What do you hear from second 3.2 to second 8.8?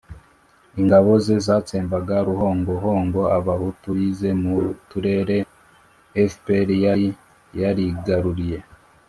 abahutu bize mu turere fpr yari yarigaruriye.